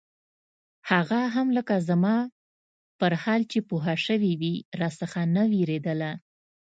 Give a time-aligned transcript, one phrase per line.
[0.91, 2.17] هغه هم لکه زما
[2.99, 6.11] پر حال چې پوهه سوې وي راڅخه نه وېرېدله.